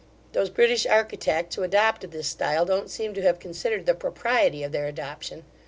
[0.33, 4.71] Those British architects who adopted this stile, don't seem to have considered the propriety of
[4.71, 5.43] their adoption.